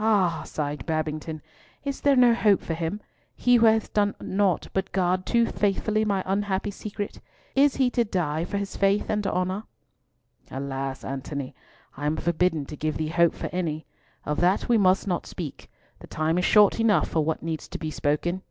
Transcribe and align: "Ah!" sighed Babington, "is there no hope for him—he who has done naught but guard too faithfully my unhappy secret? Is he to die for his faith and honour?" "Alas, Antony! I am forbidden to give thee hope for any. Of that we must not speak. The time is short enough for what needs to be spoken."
"Ah!" 0.00 0.42
sighed 0.44 0.84
Babington, 0.84 1.40
"is 1.84 2.00
there 2.00 2.16
no 2.16 2.34
hope 2.34 2.60
for 2.60 2.74
him—he 2.74 3.54
who 3.54 3.66
has 3.66 3.88
done 3.88 4.16
naught 4.20 4.66
but 4.72 4.90
guard 4.90 5.24
too 5.24 5.46
faithfully 5.46 6.04
my 6.04 6.24
unhappy 6.26 6.72
secret? 6.72 7.20
Is 7.54 7.76
he 7.76 7.88
to 7.90 8.02
die 8.04 8.44
for 8.44 8.56
his 8.58 8.76
faith 8.76 9.08
and 9.08 9.24
honour?" 9.24 9.62
"Alas, 10.50 11.04
Antony! 11.04 11.54
I 11.96 12.06
am 12.06 12.16
forbidden 12.16 12.66
to 12.66 12.74
give 12.76 12.96
thee 12.96 13.10
hope 13.10 13.32
for 13.36 13.46
any. 13.52 13.86
Of 14.24 14.40
that 14.40 14.68
we 14.68 14.76
must 14.76 15.06
not 15.06 15.24
speak. 15.24 15.70
The 16.00 16.08
time 16.08 16.36
is 16.36 16.44
short 16.44 16.80
enough 16.80 17.06
for 17.08 17.24
what 17.24 17.40
needs 17.44 17.68
to 17.68 17.78
be 17.78 17.92
spoken." 17.92 18.42